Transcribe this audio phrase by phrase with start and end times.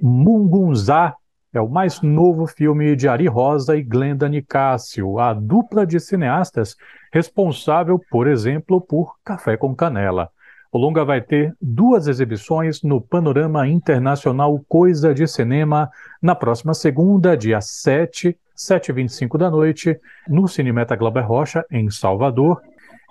[0.00, 1.16] Mungunzá
[1.52, 6.76] é o mais novo filme de Ari Rosa e Glenda Nicásio, a dupla de cineastas
[7.12, 10.30] responsável, por exemplo, por Café com Canela.
[10.70, 15.90] O longa vai ter duas exibições no Panorama Internacional Coisa de Cinema
[16.22, 22.60] na próxima segunda, dia 7, 7h25 da noite, no Cinemeta Glauber Rocha, em Salvador,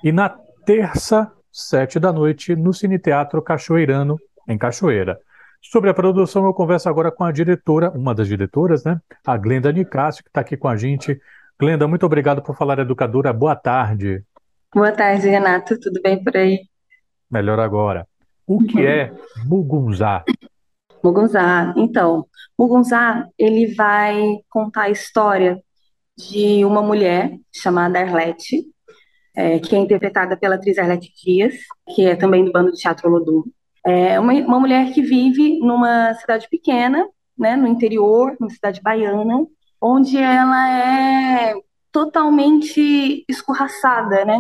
[0.04, 0.30] e na
[0.66, 4.18] terça, 7 da noite, no Cine Teatro Cachoeirano,
[4.48, 5.20] em Cachoeira.
[5.62, 9.00] Sobre a produção, eu converso agora com a diretora, uma das diretoras, né?
[9.26, 11.20] A Glenda Nicásio, que está aqui com a gente.
[11.60, 13.34] Glenda, muito obrigado por falar, educadora.
[13.34, 14.24] Boa tarde.
[14.74, 15.80] Boa tarde, Renato.
[15.80, 16.60] Tudo bem por aí?
[17.30, 18.08] Melhor agora.
[18.46, 18.88] O que uhum.
[18.88, 19.12] é
[19.46, 20.24] Mugunzá?
[21.04, 21.74] Mugunzá.
[21.76, 22.26] Então,
[22.58, 25.62] Mugunzá, ele vai contar a história
[26.18, 28.66] de uma mulher chamada Arlete,
[29.36, 31.54] é, que é interpretada pela atriz Arlete Dias,
[31.94, 33.44] que é também do bando de teatro Lodum.
[33.88, 39.46] É uma, uma mulher que vive numa cidade pequena, né, no interior, numa cidade baiana,
[39.82, 41.56] onde ela é
[41.92, 44.40] totalmente escorraçada, né?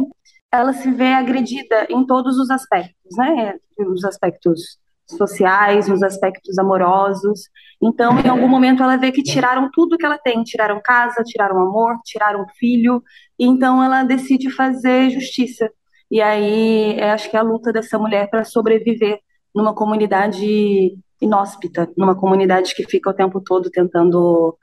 [0.51, 3.55] ela se vê agredida em todos os aspectos, né?
[3.77, 7.41] Nos aspectos sociais, nos aspectos amorosos.
[7.81, 11.61] Então, em algum momento, ela vê que tiraram tudo que ela tem, tiraram casa, tiraram
[11.61, 13.03] amor, tiraram filho.
[13.39, 15.69] Então, ela decide fazer justiça.
[16.09, 19.19] E aí, acho que é a luta dessa mulher para sobreviver
[19.55, 24.57] numa comunidade inóspita, numa comunidade que fica o tempo todo tentando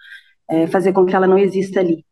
[0.49, 2.05] é, fazer com que ela não exista ali.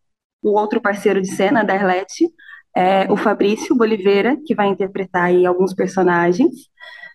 [0.43, 2.29] O outro parceiro de cena, da Arlete,
[2.75, 6.51] é o Fabrício Boliveira, que vai interpretar aí alguns personagens.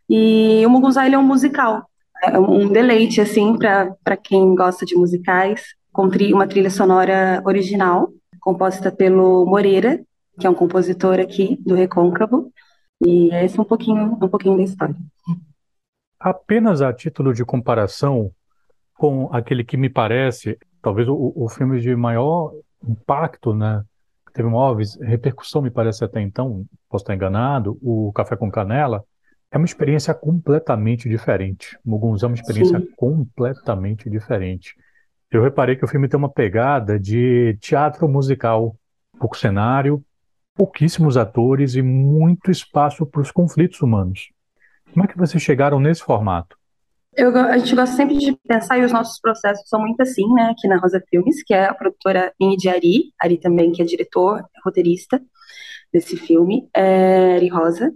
[0.10, 1.86] E o Mugunzá ele é um musical,
[2.24, 8.92] é um deleite assim para quem gosta de musicais, com uma trilha sonora original, composta
[8.92, 10.00] pelo Moreira,
[10.40, 12.52] que é um compositor aqui do Recôncavo.
[13.06, 14.96] E esse é um pouquinho, um pouquinho da história.
[16.20, 18.32] Apenas a título de comparação
[18.96, 22.54] com aquele que me parece, talvez o, o filme de maior
[22.84, 23.84] impacto, né,
[24.34, 29.04] teve uma repercussão, me parece até então, posso estar enganado, o Café com Canela,
[29.52, 31.78] é uma experiência completamente diferente.
[31.86, 32.88] Mugunzá é uma experiência Sim.
[32.96, 34.76] completamente diferente.
[35.32, 38.76] Eu reparei que o filme tem uma pegada de teatro musical,
[39.20, 40.04] pouco cenário,
[40.58, 44.30] pouquíssimos atores e muito espaço para os conflitos humanos.
[44.92, 46.58] Como é que vocês chegaram nesse formato?
[47.16, 50.50] Eu, a gente gosta sempre de pensar, e os nossos processos são muito assim, né,
[50.52, 54.44] aqui na Rosa Filmes, que é a produtora de Ari, Ari também, que é diretor,
[54.64, 55.22] roteirista
[55.92, 57.92] desse filme, é Ari Rosa,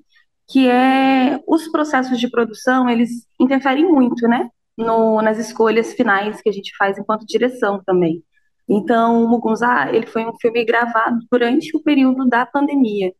[0.49, 6.49] que é, os processos de produção, eles interferem muito, né, no, nas escolhas finais que
[6.49, 8.23] a gente faz enquanto direção também.
[8.73, 13.11] Então, Mugunzá, ele foi um filme gravado durante o período da pandemia,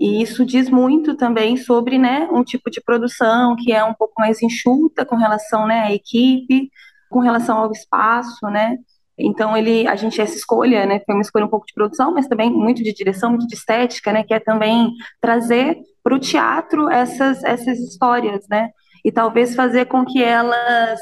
[0.00, 4.14] e isso diz muito também sobre né, um tipo de produção que é um pouco
[4.18, 6.70] mais enxuta com relação né, à equipe,
[7.10, 8.78] com relação ao espaço, né?
[9.18, 12.26] Então ele, a gente essa escolha, né, foi uma escolha um pouco de produção, mas
[12.26, 14.90] também muito de direção, muito de estética, né, que é também
[15.20, 18.70] trazer para o teatro essas essas histórias, né?
[19.04, 20.98] E talvez fazer com que elas,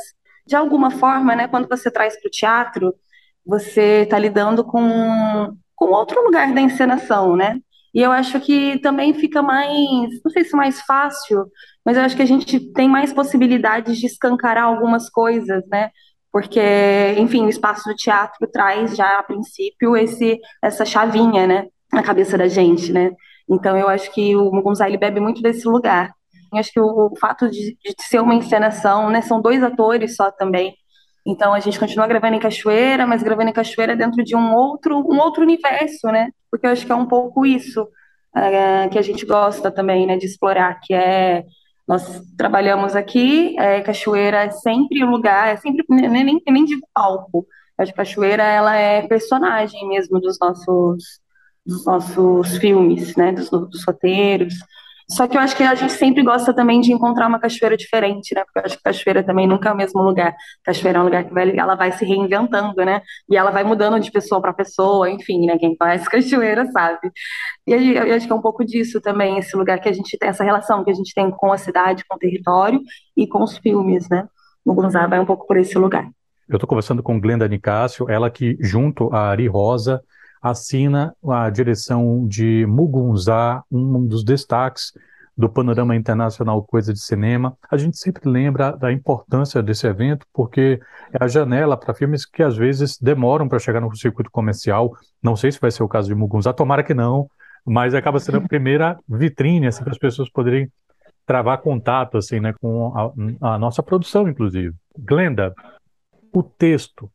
[0.47, 2.95] de alguma forma, né, quando você traz para o teatro,
[3.49, 7.61] você está lidando com com outro lugar da encenação, né?
[7.95, 11.47] E eu acho que também fica mais, não sei se mais fácil,
[11.85, 15.91] mas eu acho que a gente tem mais possibilidades de escancarar algumas coisas, né?
[16.33, 16.61] Porque,
[17.17, 22.37] enfim, o espaço do teatro traz já a princípio esse essa chavinha, né, na cabeça
[22.37, 23.13] da gente, né?
[23.49, 24.51] Então eu acho que o
[24.85, 26.13] ele bebe muito desse lugar.
[26.53, 30.17] Eu acho que o, o fato de, de, ser uma encenação, né, são dois atores
[30.17, 30.75] só também,
[31.29, 34.99] então a gente continua gravando em Cachoeira, mas gravando em Cachoeira dentro de um outro,
[35.01, 36.31] um outro universo, né?
[36.51, 37.87] Porque eu acho que é um pouco isso
[38.35, 41.45] é, que a gente gosta também, né, de explorar, que é
[41.87, 47.47] nós trabalhamos aqui, é, Cachoeira é sempre lugar, é sempre nem, nem, nem digo palco.
[47.77, 51.21] A Cachoeira ela é personagem mesmo dos nossos
[51.65, 54.55] dos nossos filmes, né, dos, dos roteiros.
[55.11, 58.35] Só que eu acho que a gente sempre gosta também de encontrar uma cachoeira diferente,
[58.35, 58.45] né?
[58.45, 60.35] Porque eu acho que cachoeira também nunca é o mesmo lugar.
[60.63, 63.01] Cachoeira é um lugar que vai, ela vai se reinventando, né?
[63.29, 65.57] E ela vai mudando de pessoa para pessoa, enfim, né?
[65.57, 67.11] Quem conhece cachoeira sabe.
[67.67, 70.29] E eu acho que é um pouco disso também, esse lugar que a gente tem,
[70.29, 72.81] essa relação que a gente tem com a cidade, com o território
[73.17, 74.29] e com os filmes, né?
[74.63, 76.07] O Gonzaga vai um pouco por esse lugar.
[76.47, 80.03] Eu estou conversando com Glenda Nicásio, ela que, junto a Ari Rosa,
[80.41, 84.93] assina a direção de Mugunzá, um dos destaques
[85.39, 87.57] do panorama internacional Coisa de Cinema.
[87.71, 90.81] A gente sempre lembra da importância desse evento, porque
[91.13, 94.93] é a janela para filmes que às vezes demoram para chegar no circuito comercial.
[95.23, 97.31] Não sei se vai ser o caso de Mugunzá, tomara que não,
[97.65, 100.69] mas acaba sendo a primeira vitrine assim, para as pessoas poderem
[101.25, 102.93] travar contato assim, né, com
[103.41, 104.75] a, a nossa produção, inclusive.
[104.99, 105.55] Glenda,
[106.33, 107.09] o texto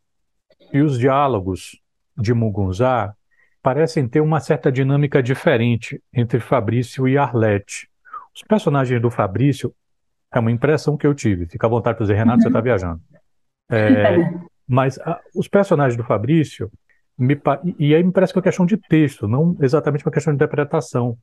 [0.72, 1.83] e os diálogos
[2.18, 3.14] de Mugunzá
[3.62, 7.90] parecem ter uma certa dinâmica diferente entre Fabrício e Arlete.
[8.36, 9.74] Os personagens do Fabrício,
[10.34, 13.00] é uma impressão que eu tive, fica à vontade para dizer, Renato, você está viajando.
[13.72, 14.18] É,
[14.68, 16.70] mas a, os personagens do Fabrício,
[17.18, 17.40] me,
[17.80, 20.36] e aí me parece que é uma questão de texto, não exatamente uma questão de
[20.36, 21.18] interpretação.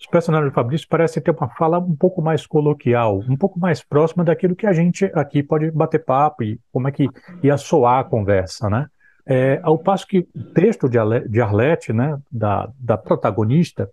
[0.00, 3.82] Os personagens do Fabrício parecem ter uma fala um pouco mais coloquial, um pouco mais
[3.82, 7.08] próxima daquilo que a gente aqui pode bater papo e como é que
[7.42, 8.86] ia soar a conversa, né?
[9.30, 13.90] É, ao passo que o texto de, Arlete, né, da, da protagonista,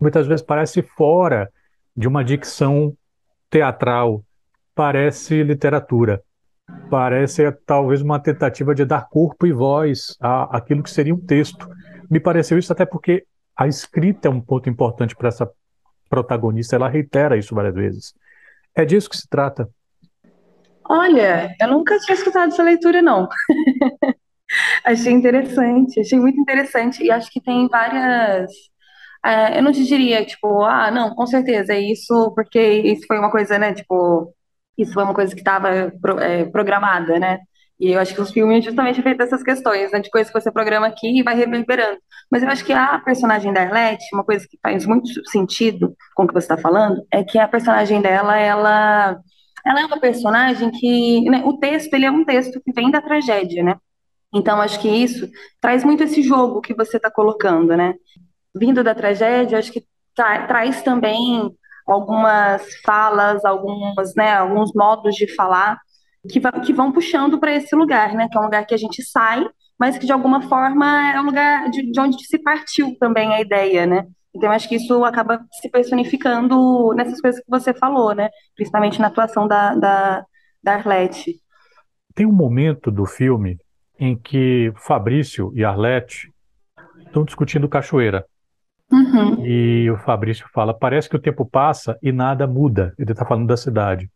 [0.00, 1.50] muitas vezes parece fora
[1.96, 2.96] de uma dicção
[3.50, 4.22] teatral,
[4.76, 6.22] parece literatura,
[6.88, 11.68] parece talvez uma tentativa de dar corpo e voz à, àquilo que seria um texto.
[12.08, 13.26] Me pareceu isso até porque
[13.56, 15.50] a escrita é um ponto importante para essa
[16.08, 18.14] protagonista, ela reitera isso várias vezes.
[18.76, 19.68] É disso que se trata.
[20.88, 23.28] Olha, eu nunca tinha escutado essa leitura, não.
[24.84, 28.50] achei interessante, achei muito interessante, e acho que tem várias.
[29.24, 33.18] É, eu não te diria, tipo, ah, não, com certeza, é isso, porque isso foi
[33.18, 34.34] uma coisa, né, tipo,
[34.78, 37.38] isso foi uma coisa que estava pro, é, programada, né?
[37.80, 40.50] E eu acho que os filmes justamente feito essas questões, né, de coisas que você
[40.50, 41.98] programa aqui e vai reverberando.
[42.30, 46.24] Mas eu acho que a personagem da Arlette, uma coisa que faz muito sentido com
[46.24, 49.20] o que você está falando, é que a personagem dela, ela,
[49.64, 53.00] ela é uma personagem que, né, o texto, ele é um texto que vem da
[53.00, 53.76] tragédia, né?
[54.34, 55.28] Então, acho que isso
[55.60, 57.94] traz muito esse jogo que você está colocando, né?
[58.54, 59.84] Vindo da tragédia, acho que
[60.14, 61.50] tra traz também
[61.86, 65.78] algumas falas, algumas, né, alguns modos de falar
[66.28, 68.28] que, que vão puxando para esse lugar, né?
[68.30, 69.46] Que é um lugar que a gente sai,
[69.78, 73.40] mas que de alguma forma é um lugar de, de onde se partiu também a
[73.40, 74.04] ideia, né?
[74.34, 78.28] Então, acho que isso acaba se personificando nessas coisas que você falou, né?
[78.54, 80.24] Principalmente na atuação da, da,
[80.62, 81.40] da Arlete.
[82.14, 83.56] Tem um momento do filme
[83.98, 86.32] em que Fabrício e Arlete
[87.04, 88.24] estão discutindo cachoeira.
[88.90, 89.44] Uhum.
[89.44, 92.94] E o Fabrício fala: parece que o tempo passa e nada muda.
[92.98, 94.10] Ele está falando da cidade.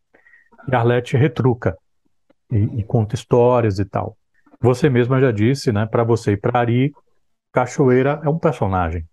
[0.68, 1.76] E Arlete retruca
[2.50, 4.16] e, e, conta histórias e tal.
[4.60, 5.86] Você mesma já disse, né?
[5.86, 6.92] Para você e para Ari,
[7.52, 9.04] cachoeira é um personagem.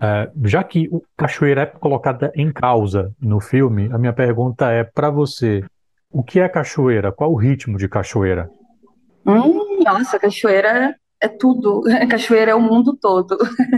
[0.00, 4.84] É, já que o cachoeira é colocada em causa no filme, a minha pergunta é
[4.84, 5.64] para você:
[6.10, 7.12] o que é cachoeira?
[7.12, 8.50] Qual o ritmo de cachoeira?
[9.26, 11.82] Hum, nossa, cachoeira é tudo.
[12.10, 13.36] Cachoeira é o mundo todo.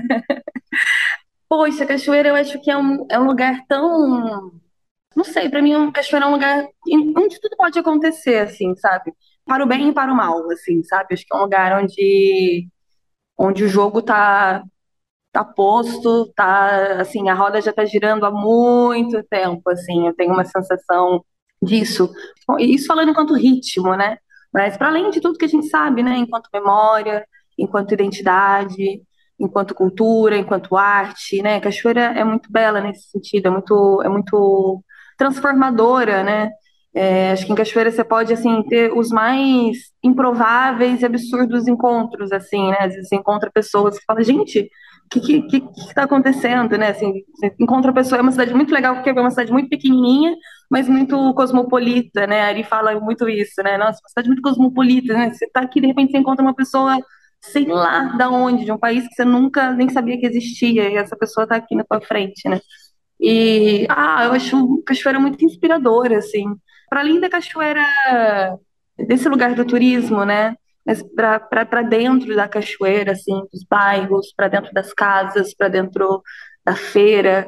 [1.49, 4.53] Poxa, cachoeira eu acho que é um, é um lugar tão.
[5.17, 6.67] Não sei, para mim, um cachoeira é um lugar
[7.17, 9.13] onde tudo pode acontecer, assim, sabe?
[9.47, 11.15] Para o bem e para o mal, assim, sabe?
[11.15, 12.69] Acho que é um lugar onde,
[13.39, 14.63] onde o jogo tá,
[15.33, 20.33] tá posto, tá, assim, a roda já tá girando há muito tempo, assim, eu tenho
[20.35, 21.25] uma sensação
[21.63, 22.11] disso.
[22.61, 24.19] Isso falando enquanto ritmo, né?
[24.53, 27.27] Mas para além de tudo que a gente sabe, né, enquanto memória,
[27.59, 29.03] enquanto identidade,
[29.39, 31.61] enquanto cultura, enquanto arte, né?
[31.61, 34.83] Cachoeira é muito bela nesse sentido, é muito, é muito
[35.17, 36.51] transformadora, né?
[36.95, 42.33] É, acho que em Cachoeira você pode assim ter os mais improváveis e absurdos encontros,
[42.33, 42.79] assim, né?
[42.81, 44.69] Às vezes você encontra pessoas que falam, gente,
[45.11, 46.89] que, que, que, que tá acontecendo, né?
[46.91, 50.35] Assim, você encontra pessoa, é uma cidade muito legal, porque é uma cidade muito pequenininha,
[50.71, 52.43] mas muito cosmopolita, né?
[52.43, 53.79] A Ari fala muito isso, né?
[53.79, 55.31] Nossa, uma cidade muito cosmopolita, né?
[55.33, 56.99] Você tá aqui, de repente você encontra uma pessoa,
[57.41, 60.97] sei lá da onde, de um país que você nunca nem sabia que existia, e
[60.97, 62.61] essa pessoa tá aqui na tua frente, né?
[63.21, 66.45] E, ah, eu acho Cachoeira muito inspiradora, assim.
[66.89, 67.85] Para além da Cachoeira,
[69.07, 70.55] desse lugar do turismo, né?
[70.89, 76.23] Mas para dentro da cachoeira, assim, dos bairros, para dentro das casas, para dentro
[76.65, 77.47] da feira,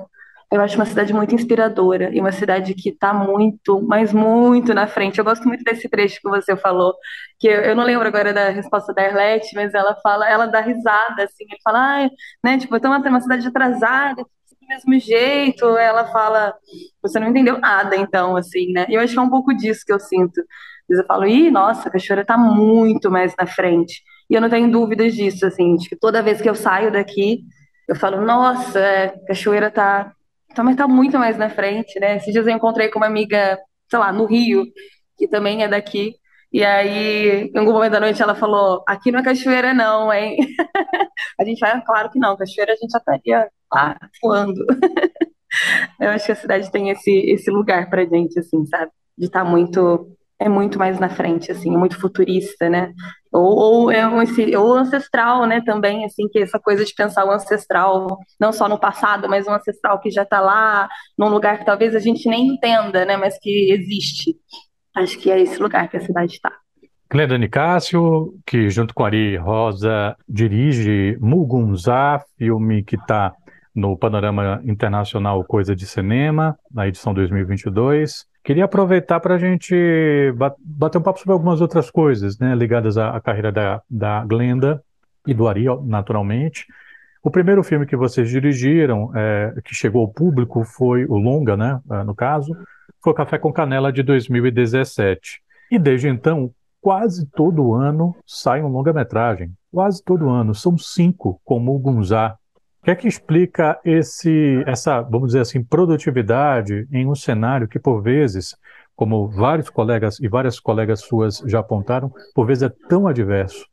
[0.52, 4.86] eu acho uma cidade muito inspiradora e uma cidade que está muito, mas muito na
[4.86, 5.18] frente.
[5.18, 6.92] Eu gosto muito desse trecho que você falou,
[7.38, 10.60] que eu, eu não lembro agora da resposta da Arlete, mas ela fala, ela dá
[10.60, 12.10] risada, assim, ele fala, ah,
[12.44, 16.54] né, tipo, então uma cidade atrasada, do mesmo jeito, ela fala,
[17.02, 18.84] você não entendeu nada, então, assim, né?
[18.90, 20.42] E eu acho que é um pouco disso que eu sinto.
[20.90, 24.02] Eu falo, ih, nossa, a Cachoeira está muito mais na frente.
[24.28, 27.40] E eu não tenho dúvidas disso, assim, de que toda vez que eu saio daqui,
[27.88, 30.12] eu falo, nossa, a Cachoeira está
[30.54, 32.16] também está muito mais na frente, né?
[32.16, 33.56] Esses dias eu encontrei com uma amiga,
[33.88, 34.64] sei lá, no Rio,
[35.16, 36.14] que também é daqui,
[36.52, 40.36] e aí, em algum momento da noite, ela falou: aqui não é cachoeira, não, hein?
[41.38, 44.64] a gente vai, claro que não, cachoeira a gente já estaria lá voando.
[46.00, 48.90] eu acho que a cidade tem esse, esse lugar pra gente, assim, sabe?
[49.16, 52.92] De estar tá muito é muito mais na frente, assim, é muito futurista, né?
[53.30, 54.16] Ou, ou é um,
[54.58, 58.78] ou ancestral, né, também, assim, que essa coisa de pensar o ancestral, não só no
[58.78, 62.54] passado, mas um ancestral que já está lá, num lugar que talvez a gente nem
[62.54, 64.34] entenda, né, mas que existe.
[64.96, 66.50] Acho que é esse lugar que a cidade está.
[67.10, 73.34] Glenda Nicásio, que junto com Ari Rosa dirige Mugunzá, filme que está
[73.74, 78.29] no panorama internacional Coisa de Cinema, na edição 2022.
[78.42, 79.74] Queria aproveitar para a gente
[80.64, 84.82] bater um papo sobre algumas outras coisas, né, ligadas à, à carreira da, da Glenda
[85.26, 86.66] e do Ari, naturalmente.
[87.22, 91.78] O primeiro filme que vocês dirigiram, é, que chegou ao público, foi o longa, né,
[91.90, 92.56] é, no caso,
[93.02, 95.42] foi Café com Canela de 2017.
[95.70, 99.52] E desde então, quase todo ano sai um longa-metragem.
[99.72, 100.54] Quase todo ano.
[100.54, 102.36] São cinco, como o Gunzá.
[102.80, 107.78] O que é que explica esse, essa, vamos dizer assim, produtividade em um cenário que,
[107.78, 108.56] por vezes,
[108.96, 113.66] como vários colegas e várias colegas suas já apontaram, por vezes é tão adverso?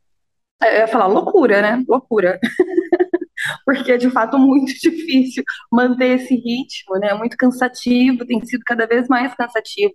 [0.62, 1.82] É, eu ia falar loucura, né?
[1.88, 2.38] Loucura.
[3.64, 7.14] Porque é de fato muito difícil manter esse ritmo, né?
[7.14, 9.94] Muito cansativo, tem sido cada vez mais cansativo.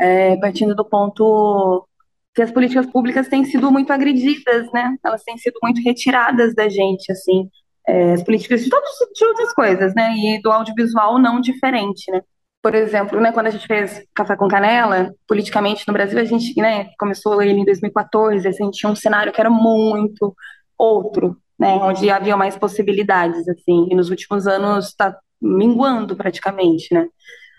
[0.00, 1.88] É, partindo do ponto
[2.34, 4.96] que as políticas públicas têm sido muito agredidas, né?
[5.04, 7.48] Elas têm sido muito retiradas da gente, assim,
[7.88, 10.14] é, as políticas de, todos, de outras coisas, né?
[10.16, 12.22] E do audiovisual não diferente, né?
[12.62, 16.58] Por exemplo, né, quando a gente fez Café com Canela, politicamente no Brasil, a gente
[16.58, 20.34] né, começou ele em 2014, a gente tinha um cenário que era muito
[20.78, 27.06] outro, né, onde havia mais possibilidades, assim, e nos últimos anos está minguando praticamente, né.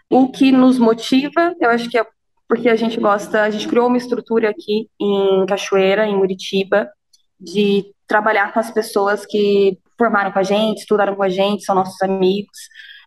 [0.09, 2.05] O que nos motiva, eu acho que é
[2.47, 6.89] porque a gente gosta, a gente criou uma estrutura aqui em Cachoeira, em Muritiba,
[7.39, 11.75] de trabalhar com as pessoas que formaram com a gente, estudaram com a gente, são
[11.75, 12.57] nossos amigos.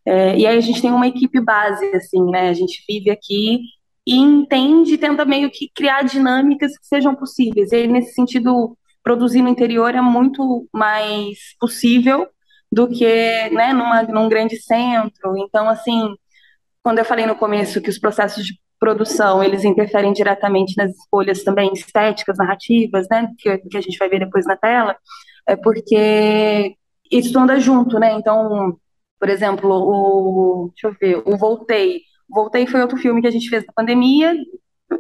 [0.07, 2.49] É, e aí a gente tem uma equipe base, assim, né?
[2.49, 3.61] A gente vive aqui
[4.07, 7.73] e entende tenta meio que criar dinâmicas que sejam possíveis.
[7.73, 12.29] E aí, nesse sentido, produzir no interior é muito mais possível
[12.71, 13.05] do que
[13.51, 15.37] né, numa, num grande centro.
[15.37, 16.15] Então, assim,
[16.83, 21.43] quando eu falei no começo que os processos de produção, eles interferem diretamente nas escolhas
[21.43, 24.97] também estéticas, narrativas, né, que, que a gente vai ver depois na tela,
[25.49, 26.77] é porque
[27.11, 28.79] isso anda junto, né, então,
[29.19, 33.49] por exemplo, o, deixa eu ver, o Voltei, Voltei foi outro filme que a gente
[33.49, 34.37] fez na pandemia,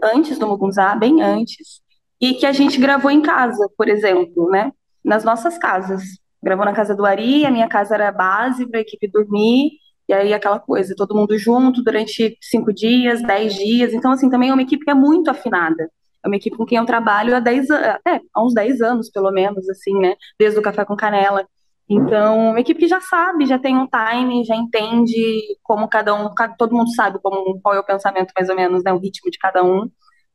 [0.03, 1.83] antes do Mugunzá, bem antes,
[2.21, 4.73] e que a gente gravou em casa, por exemplo, né,
[5.05, 6.03] nas nossas casas,
[6.43, 9.73] gravou na casa do Ari, a minha casa era base para a equipe dormir,
[10.09, 13.93] e aí aquela coisa, todo mundo junto durante cinco dias, dez dias.
[13.93, 15.91] Então, assim, também é uma equipe que é muito afinada.
[16.25, 17.99] É uma equipe com quem eu trabalho há, dez, é,
[18.35, 20.15] há uns 10 anos, pelo menos, assim, né?
[20.39, 21.47] Desde o Café com Canela.
[21.89, 26.29] Então, uma equipe que já sabe, já tem um time, já entende como cada um,
[26.59, 28.93] todo mundo sabe como, qual é o pensamento, mais ou menos, né?
[28.93, 29.85] O ritmo de cada um.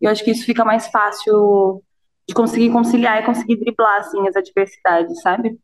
[0.02, 1.84] E eu acho que isso fica mais fácil
[2.28, 5.58] de conseguir conciliar e conseguir driblar, assim, as adversidades, sabe?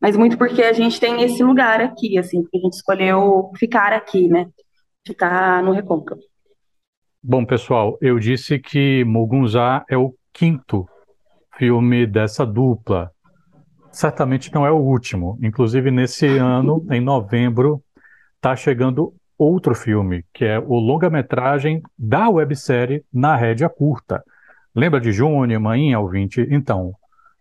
[0.00, 3.92] mas muito porque a gente tem esse lugar aqui, assim, porque a gente escolheu ficar
[3.92, 4.48] aqui, né?
[5.06, 6.20] Ficar no Recôncavo.
[7.22, 10.88] Bom, pessoal, eu disse que Mugunzá é o quinto
[11.58, 13.10] filme dessa dupla.
[13.92, 15.38] Certamente não é o último.
[15.42, 17.82] Inclusive, nesse ano, em novembro,
[18.36, 24.24] está chegando outro filme, que é o longa-metragem da websérie Na Rédea Curta.
[24.74, 26.46] Lembra de Júnior, Mãinha, ouvinte?
[26.50, 26.94] Então,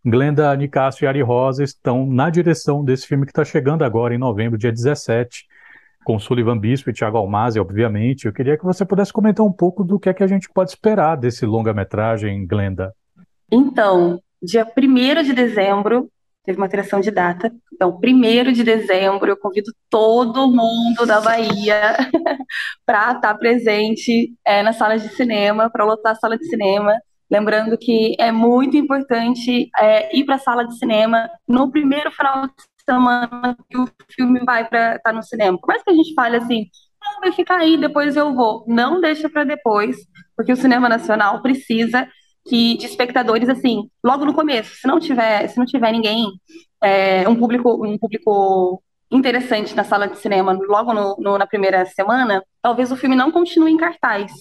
[0.06, 4.18] Glenda Nicásio e Ari Rosa estão na direção desse filme que está chegando agora em
[4.18, 5.48] novembro, dia 17,
[6.10, 8.26] com Sullivan Bispo e Thiago Almazi, obviamente.
[8.26, 10.72] Eu queria que você pudesse comentar um pouco do que é que a gente pode
[10.72, 12.92] esperar desse longa-metragem, Glenda.
[13.52, 16.10] Então, dia 1 de dezembro,
[16.44, 17.54] teve uma alteração de data.
[17.72, 21.96] Então, 1 de dezembro, eu convido todo mundo da Bahia
[22.88, 27.00] para estar tá presente é, na sala de cinema, para lotar a sala de cinema.
[27.30, 32.48] Lembrando que é muito importante é, ir para a sala de cinema no primeiro final
[32.48, 32.54] de
[32.90, 35.58] semana que o filme vai para estar tá no cinema.
[35.60, 36.66] Por mais que a gente fale assim,
[37.02, 38.66] não, vai ficar aí, depois eu vou.
[38.68, 39.98] Não deixa para depois,
[40.36, 42.08] porque o cinema nacional precisa
[42.48, 44.76] que de espectadores assim, logo no começo.
[44.76, 46.28] Se não tiver, se não tiver ninguém,
[46.82, 48.82] é, um público, um público
[49.12, 53.32] interessante na sala de cinema logo no, no, na primeira semana, talvez o filme não
[53.32, 54.32] continue em cartaz.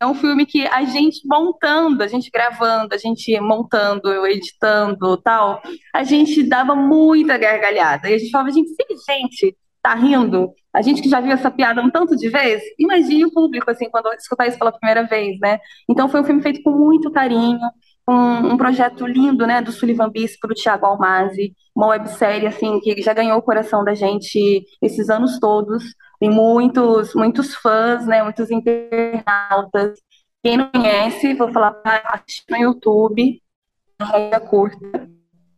[0.00, 5.16] É um filme que a gente montando, a gente gravando, a gente montando, eu editando
[5.16, 5.60] tal,
[5.92, 8.08] a gente dava muita gargalhada.
[8.08, 11.50] E a gente falava, gente, se gente tá rindo, a gente que já viu essa
[11.50, 15.38] piada um tanto de vezes, imagine o público, assim, quando escutar isso pela primeira vez,
[15.40, 15.58] né?
[15.88, 17.58] Então foi um filme feito com muito carinho,
[18.08, 23.02] um, um projeto lindo, né, do Sullivan Bispo, do Thiago Almazi, uma websérie, assim, que
[23.02, 25.84] já ganhou o coração da gente esses anos todos,
[26.18, 30.00] tem muitos, muitos fãs, né, muitos internautas.
[30.42, 33.42] Quem não conhece, vou falar para assistir no YouTube,
[34.00, 35.06] na curta,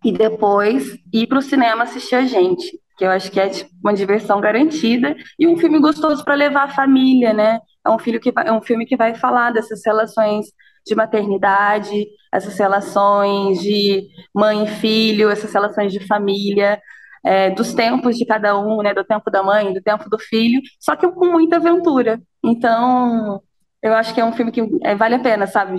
[0.05, 2.67] e depois ir para o cinema assistir a gente,
[2.99, 6.65] que eu acho que é tipo, uma diversão garantida e um filme gostoso para levar
[6.65, 7.61] a família, né?
[7.87, 10.47] É um, filho que é um filme que vai falar dessas relações
[10.87, 16.81] de maternidade, essas relações de mãe e filho, essas relações de família,
[17.25, 20.61] é, dos tempos de cada um, né, do tempo da mãe, do tempo do filho,
[20.79, 22.21] só que com muita aventura.
[22.43, 23.43] Então,
[23.83, 25.77] eu acho que é um filme que é, vale a pena, sabe?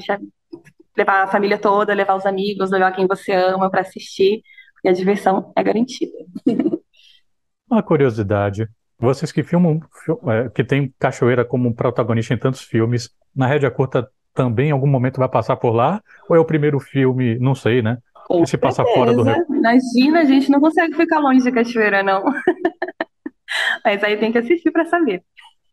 [0.98, 4.42] Levar a família toda, levar os amigos, levar quem você ama para assistir,
[4.84, 6.18] e a diversão é garantida.
[7.70, 8.68] Uma curiosidade,
[9.00, 9.80] vocês que filmam,
[10.28, 14.88] é, que tem cachoeira como protagonista em tantos filmes, na rédea curta também em algum
[14.88, 16.02] momento vai passar por lá?
[16.30, 17.98] Ou é o primeiro filme, não sei, né?
[18.28, 22.24] Com se passa fora do Imagina, a gente não consegue ficar longe de cachoeira, não.
[23.84, 25.24] Mas aí tem que assistir para saber.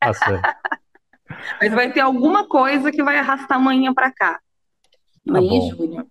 [0.01, 0.13] Tá.
[1.61, 4.41] Mas vai ter alguma coisa que vai arrastar amanhã para cá.
[5.29, 6.07] Amanhã tá junho.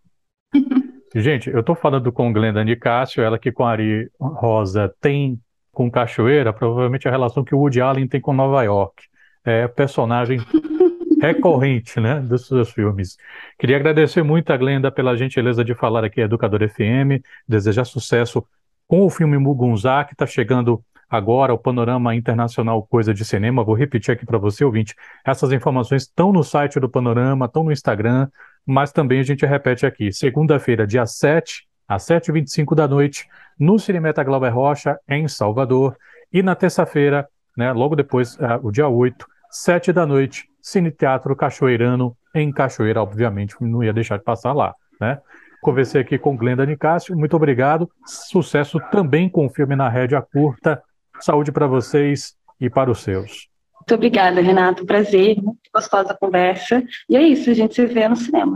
[1.16, 5.40] Gente, eu tô falando com Glenda Nicásio, ela que com a Ari Rosa tem
[5.72, 9.04] com Cachoeira, provavelmente a relação que o Woody Allen tem com Nova York.
[9.46, 10.40] É personagem
[11.22, 13.18] recorrente, né, dos seus filmes.
[13.58, 18.46] Queria agradecer muito a Glenda pela gentileza de falar aqui Educador FM, desejar sucesso
[18.88, 23.64] com o filme Mugunzá, que está chegando agora ao Panorama Internacional Coisa de Cinema.
[23.64, 24.96] Vou repetir aqui para você, ouvinte,
[25.26, 28.28] essas informações estão no site do Panorama, estão no Instagram,
[28.66, 33.26] mas também a gente repete aqui, segunda-feira, dia 7, às 7h25 da noite,
[33.58, 35.98] no Cinemeta Glauber Rocha, em Salvador,
[36.32, 41.34] e na terça-feira, né, logo depois, uh, o dia 8, 7 da noite, Cine Teatro
[41.34, 45.18] Cachoeirano, em Cachoeira, obviamente, não ia deixar de passar lá, né?
[45.62, 50.84] Conversei aqui com Glenda Nicásio, muito obrigado, sucesso também com o filme na rédea curta,
[51.22, 53.48] saúde para vocês e para os seus.
[53.80, 58.06] Muito obrigada, Renato, prazer, muito gostosa a conversa, e é isso, a gente se vê
[58.10, 58.56] no cinema.